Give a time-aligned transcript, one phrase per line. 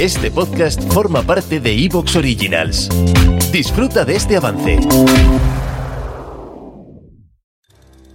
[0.00, 2.90] Este podcast forma parte de Evox Originals.
[3.50, 4.78] Disfruta de este avance.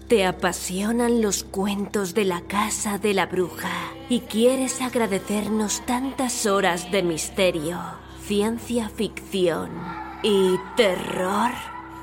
[0.07, 3.71] ¿Te apasionan los cuentos de la casa de la bruja
[4.09, 7.79] y quieres agradecernos tantas horas de misterio,
[8.28, 9.72] ciencia ficción
[10.22, 11.50] y terror?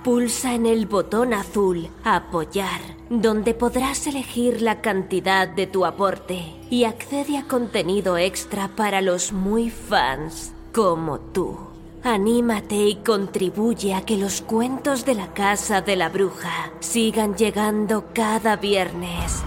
[0.09, 2.81] Pulsa en el botón azul Apoyar,
[3.11, 9.35] donde podrás elegir la cantidad de tu aporte y accede a contenido extra para los
[9.35, 11.59] muy fans como tú.
[12.03, 18.07] Anímate y contribuye a que los cuentos de la Casa de la Bruja sigan llegando
[18.15, 19.43] cada viernes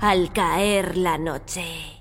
[0.00, 1.93] al caer la noche.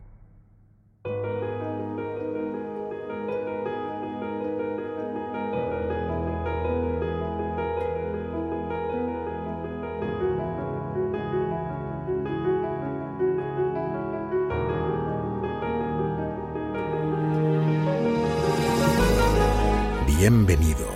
[20.24, 20.88] Bienvenido,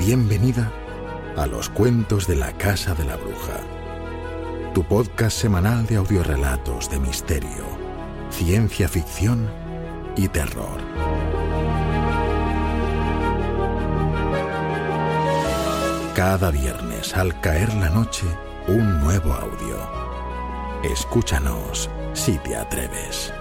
[0.00, 0.72] bienvenida
[1.36, 3.60] a los cuentos de la Casa de la Bruja,
[4.74, 7.64] tu podcast semanal de audiorelatos de misterio,
[8.30, 9.48] ciencia ficción
[10.16, 10.80] y terror.
[16.16, 18.26] Cada viernes al caer la noche,
[18.66, 19.78] un nuevo audio.
[20.82, 23.32] Escúchanos si te atreves.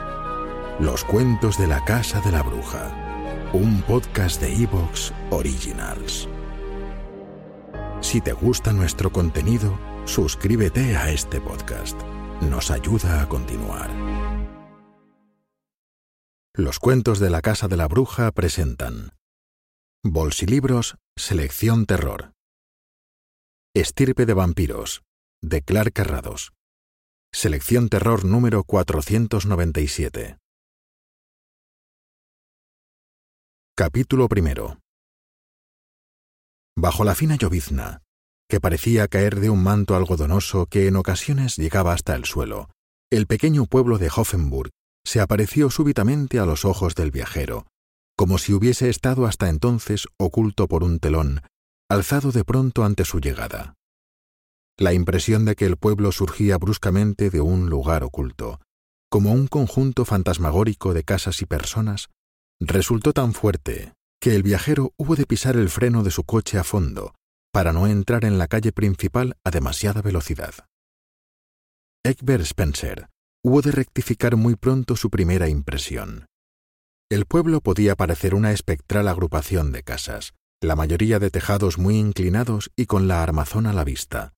[0.80, 3.04] Los cuentos de la Casa de la Bruja
[3.54, 6.28] un podcast de Evox Originals.
[8.02, 12.02] Si te gusta nuestro contenido, suscríbete a este podcast.
[12.42, 13.92] Nos ayuda a continuar.
[16.56, 19.12] Los cuentos de la Casa de la Bruja presentan
[20.04, 22.34] Bolsilibros, Selección Terror.
[23.76, 25.04] Estirpe de vampiros,
[25.44, 26.54] de Clark Carrados.
[27.32, 30.43] Selección Terror número 497.
[33.76, 34.78] Capítulo primero.
[36.78, 38.04] Bajo la fina llovizna,
[38.48, 42.70] que parecía caer de un manto algodonoso que en ocasiones llegaba hasta el suelo,
[43.12, 44.70] el pequeño pueblo de Hoffenburg
[45.04, 47.66] se apareció súbitamente a los ojos del viajero,
[48.16, 51.42] como si hubiese estado hasta entonces oculto por un telón,
[51.90, 53.74] alzado de pronto ante su llegada.
[54.78, 58.62] La impresión de que el pueblo surgía bruscamente de un lugar oculto,
[59.10, 62.12] como un conjunto fantasmagórico de casas y personas,
[62.68, 66.64] resultó tan fuerte que el viajero hubo de pisar el freno de su coche a
[66.64, 67.14] fondo
[67.52, 70.54] para no entrar en la calle principal a demasiada velocidad.
[72.04, 73.10] Egbert Spencer
[73.44, 76.26] hubo de rectificar muy pronto su primera impresión.
[77.12, 82.72] El pueblo podía parecer una espectral agrupación de casas, la mayoría de tejados muy inclinados
[82.76, 84.34] y con la armazón a la vista.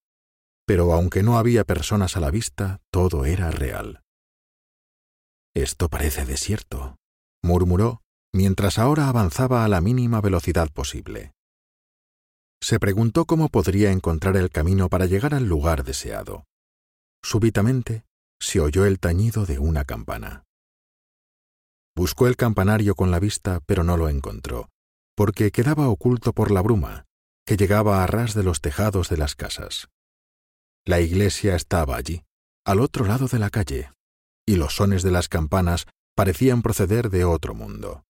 [0.67, 4.01] Pero aunque no había personas a la vista, todo era real.
[5.55, 6.97] Esto parece desierto,
[7.43, 8.01] murmuró
[8.35, 11.31] mientras ahora avanzaba a la mínima velocidad posible.
[12.61, 16.43] Se preguntó cómo podría encontrar el camino para llegar al lugar deseado.
[17.23, 18.03] Súbitamente
[18.37, 20.43] se oyó el tañido de una campana.
[21.95, 24.67] Buscó el campanario con la vista, pero no lo encontró,
[25.15, 27.05] porque quedaba oculto por la bruma,
[27.45, 29.87] que llegaba a ras de los tejados de las casas.
[30.83, 32.25] La iglesia estaba allí,
[32.65, 33.91] al otro lado de la calle,
[34.45, 38.03] y los sones de las campanas parecían proceder de otro mundo.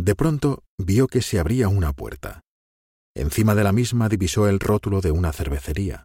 [0.00, 2.40] De pronto vio que se abría una puerta.
[3.14, 6.04] Encima de la misma divisó el rótulo de una cervecería.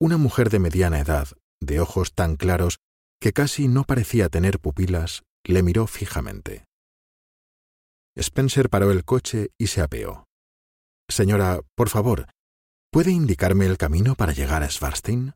[0.00, 1.28] Una mujer de mediana edad,
[1.60, 2.78] de ojos tan claros
[3.20, 6.64] que casi no parecía tener pupilas, le miró fijamente.
[8.16, 10.24] Spencer paró el coche y se apeó.
[11.06, 12.30] Señora, por favor,
[12.90, 15.34] ¿puede indicarme el camino para llegar a Schwarzstein?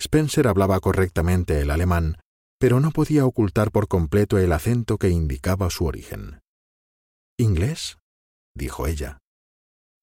[0.00, 2.16] Spencer hablaba correctamente el alemán,
[2.60, 6.40] pero no podía ocultar por completo el acento que indicaba su origen.
[7.38, 7.96] ¿Inglés?
[8.54, 9.18] dijo ella.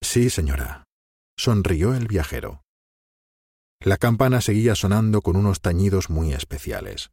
[0.01, 0.83] Sí, señora,
[1.37, 2.63] sonrió el viajero.
[3.79, 7.11] La campana seguía sonando con unos tañidos muy especiales.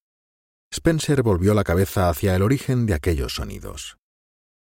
[0.73, 3.99] Spencer volvió la cabeza hacia el origen de aquellos sonidos.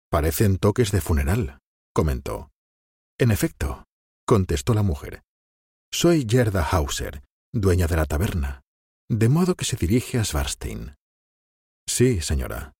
[0.09, 1.59] Parecen toques de funeral,
[1.93, 2.51] comentó.
[3.19, 3.83] En efecto,
[4.25, 5.23] contestó la mujer.
[5.91, 7.21] Soy Gerda Hauser,
[7.51, 8.61] dueña de la taberna
[9.09, 10.95] de modo que se dirige a Schwarzstein.
[11.87, 12.73] Sí, señora.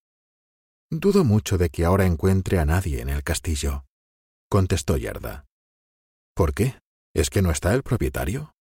[0.91, 3.85] Dudo mucho de que ahora encuentre a nadie en el castillo,
[4.49, 5.45] contestó Yerda.
[6.35, 6.79] ¿Por qué?
[7.15, 8.53] ¿Es que no está el propietario?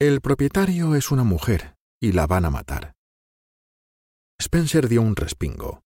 [0.00, 2.94] El propietario es una mujer, y la van a matar.
[4.40, 5.82] Spencer dio un respingo.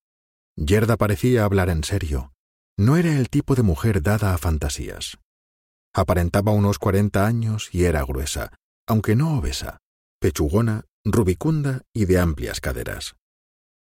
[0.57, 2.33] Yerda parecía hablar en serio.
[2.79, 5.19] No era el tipo de mujer dada a fantasías.
[5.95, 8.55] Aparentaba unos cuarenta años y era gruesa,
[8.87, 9.79] aunque no obesa,
[10.21, 13.15] pechugona rubicunda y de amplias caderas.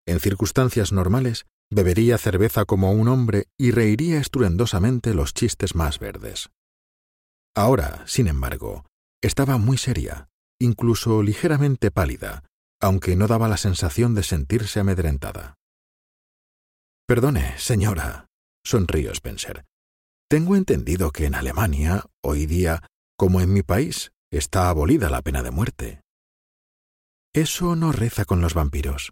[0.05, 6.49] En circunstancias normales, bebería cerveza como un hombre y reiría estruendosamente los chistes más verdes.
[7.55, 8.85] Ahora, sin embargo,
[9.23, 10.27] estaba muy seria,
[10.59, 12.43] incluso ligeramente pálida,
[12.81, 15.55] aunque no daba la sensación de sentirse amedrentada.
[17.07, 18.27] Perdone, señora,
[18.63, 19.63] sonrió Spencer.
[20.29, 22.83] Tengo entendido que en Alemania, hoy día,
[23.17, 26.01] como en mi país, está abolida la pena de muerte.
[27.35, 29.11] Eso no reza con los vampiros.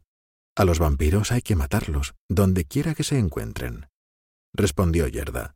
[0.56, 3.88] A los vampiros hay que matarlos, donde quiera que se encuentren,
[4.54, 5.56] respondió Yerda.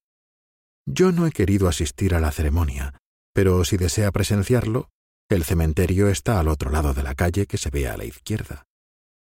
[0.86, 3.00] Yo no he querido asistir a la ceremonia,
[3.34, 4.90] pero si desea presenciarlo,
[5.30, 8.66] el cementerio está al otro lado de la calle que se ve a la izquierda.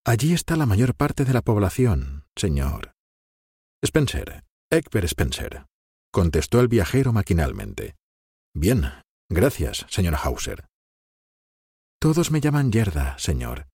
[0.04, 2.94] Allí está la mayor parte de la población, señor.
[3.84, 5.68] Spencer, Egbert Spencer,
[6.12, 7.94] contestó el viajero maquinalmente.
[8.56, 8.92] Bien,
[9.30, 10.68] gracias, señor Hauser.
[12.02, 13.68] Todos me llaman Yerda, señor.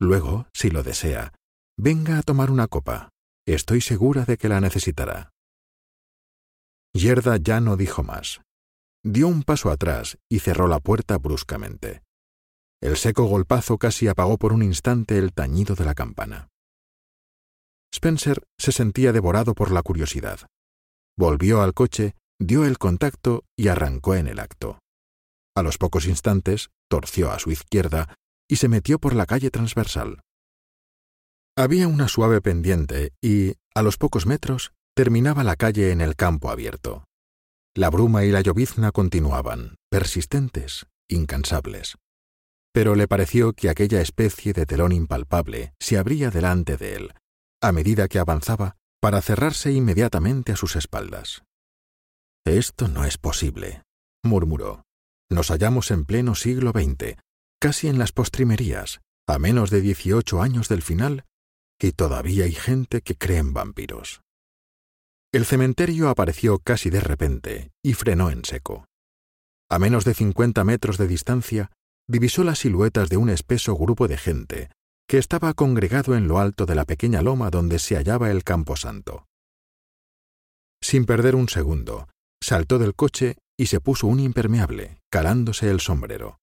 [0.00, 1.32] Luego, si lo desea,
[1.76, 3.08] venga a tomar una copa.
[3.48, 5.32] Estoy segura de que la necesitará.
[6.94, 8.42] Yerda ya no dijo más.
[9.02, 12.04] Dio un paso atrás y cerró la puerta bruscamente.
[12.80, 16.50] El seco golpazo casi apagó por un instante el tañido de la campana.
[17.92, 20.46] Spencer se sentía devorado por la curiosidad.
[21.18, 24.78] Volvió al coche, dio el contacto y arrancó en el acto.
[25.56, 28.14] A los pocos instantes, torció a su izquierda
[28.48, 30.20] y se metió por la calle transversal.
[31.56, 36.50] Había una suave pendiente y, a los pocos metros, terminaba la calle en el campo
[36.50, 37.04] abierto.
[37.76, 41.96] La bruma y la llovizna continuaban, persistentes, incansables.
[42.72, 47.14] Pero le pareció que aquella especie de telón impalpable se abría delante de él,
[47.60, 51.42] a medida que avanzaba, para cerrarse inmediatamente a sus espaldas.
[52.44, 53.82] Esto no es posible,
[54.24, 54.83] murmuró.
[55.30, 57.16] Nos hallamos en pleno siglo XX,
[57.60, 61.24] casi en las postrimerías, a menos de dieciocho años del final,
[61.80, 64.20] y todavía hay gente que cree en vampiros.
[65.32, 68.86] El cementerio apareció casi de repente y frenó en seco.
[69.70, 71.72] A menos de cincuenta metros de distancia,
[72.08, 74.70] divisó las siluetas de un espeso grupo de gente
[75.08, 79.26] que estaba congregado en lo alto de la pequeña loma donde se hallaba el camposanto.
[80.80, 82.08] Sin perder un segundo,
[82.42, 86.38] saltó del coche y se puso un impermeable, calándose el sombrero.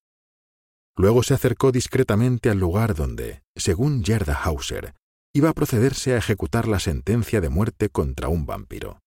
[0.96, 4.94] Luego se acercó discretamente al lugar donde, según Gerda Hauser,
[5.34, 9.00] iba a procederse a ejecutar la sentencia de muerte contra un vampiro.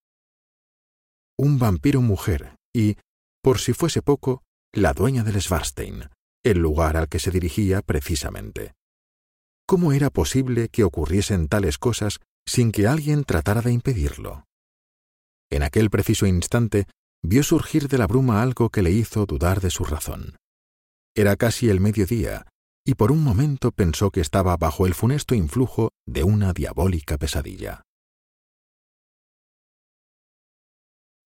[1.39, 2.97] Un vampiro mujer y,
[3.43, 4.43] por si fuese poco,
[4.73, 6.09] la dueña del Svarstein,
[6.45, 8.73] el lugar al que se dirigía precisamente.
[9.67, 14.45] ¿Cómo era posible que ocurriesen tales cosas sin que alguien tratara de impedirlo?
[15.51, 16.87] En aquel preciso instante
[17.25, 20.37] vio surgir de la bruma algo que le hizo dudar de su razón.
[21.17, 22.47] Era casi el mediodía,
[22.85, 27.83] y por un momento pensó que estaba bajo el funesto influjo de una diabólica pesadilla.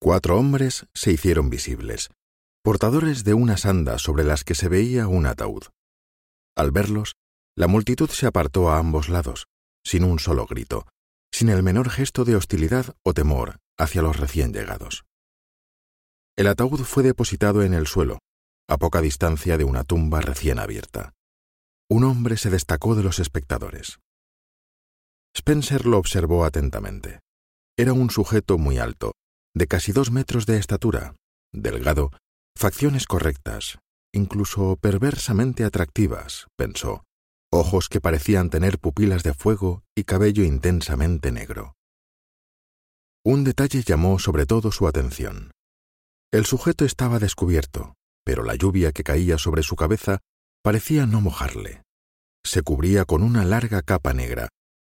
[0.01, 2.11] Cuatro hombres se hicieron visibles,
[2.63, 5.65] portadores de unas andas sobre las que se veía un ataúd.
[6.57, 7.15] Al verlos,
[7.57, 9.47] la multitud se apartó a ambos lados,
[9.85, 10.87] sin un solo grito,
[11.33, 15.08] sin el menor gesto de hostilidad o temor hacia los recién llegados.
[16.39, 18.21] El ataúd fue depositado en el suelo,
[18.67, 21.13] a poca distancia de una tumba recién abierta
[21.91, 23.99] un hombre se destacó de los espectadores.
[25.35, 27.21] Spencer lo observó atentamente.
[27.79, 29.13] Era un sujeto muy alto,
[29.55, 31.17] de casi dos metros de estatura,
[31.53, 32.11] delgado,
[32.57, 33.79] facciones correctas,
[34.13, 37.05] incluso perversamente atractivas, pensó,
[37.51, 41.75] ojos que parecían tener pupilas de fuego y cabello intensamente negro.
[43.25, 45.53] Un detalle llamó sobre todo su atención.
[46.31, 50.19] El sujeto estaba descubierto, pero la lluvia que caía sobre su cabeza
[50.63, 51.83] parecía no mojarle.
[52.45, 54.49] Se cubría con una larga capa negra,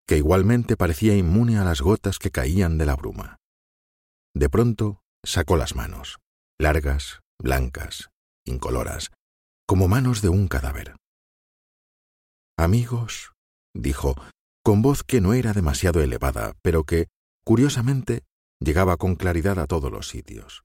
[0.07, 3.37] que igualmente parecía inmune a las gotas que caían de la bruma.
[4.33, 6.19] De pronto sacó las manos,
[6.57, 8.09] largas, blancas,
[8.45, 9.11] incoloras,
[9.67, 10.95] como manos de un cadáver.
[12.57, 13.33] Amigos,
[13.73, 14.15] dijo,
[14.63, 17.07] con voz que no era demasiado elevada, pero que,
[17.43, 18.23] curiosamente,
[18.61, 20.64] llegaba con claridad a todos los sitios.